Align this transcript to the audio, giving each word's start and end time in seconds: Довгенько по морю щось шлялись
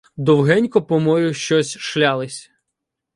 Довгенько 0.17 0.79
по 0.81 0.97
морю 0.99 1.33
щось 1.33 1.77
шлялись 1.77 2.51